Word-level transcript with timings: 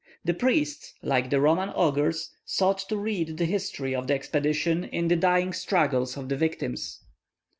The 0.25 0.33
priests, 0.33 0.95
like 1.03 1.29
the 1.29 1.39
Roman 1.39 1.69
augurs, 1.69 2.31
sought 2.43 2.79
to 2.89 2.97
read 2.97 3.37
the 3.37 3.45
history 3.45 3.93
of 3.93 4.07
the 4.07 4.15
expedition 4.15 4.85
in 4.85 5.09
the 5.09 5.15
dying 5.15 5.53
struggles 5.53 6.17
of 6.17 6.27
the 6.27 6.35
victims. 6.35 7.03